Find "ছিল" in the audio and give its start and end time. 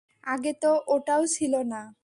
1.27-1.53